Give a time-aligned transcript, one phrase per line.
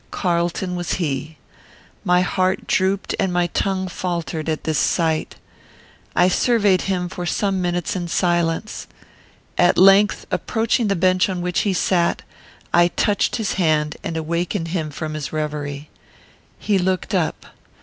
[0.09, 1.37] Carlton was he.
[2.03, 5.35] My heart drooped and my tongue faltered at this sight.
[6.15, 8.87] I surveyed him for some minutes in silence.
[9.59, 12.23] At length, approaching the bench on which he sat,
[12.73, 15.91] I touched his hand and awakened him from his reverie.
[16.57, 17.45] He looked up.